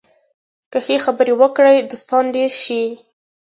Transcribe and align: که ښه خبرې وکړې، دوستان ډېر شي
که 0.71 0.79
ښه 0.85 0.95
خبرې 1.05 1.33
وکړې، 1.41 1.75
دوستان 1.89 2.23
ډېر 2.35 2.51
شي 2.63 2.83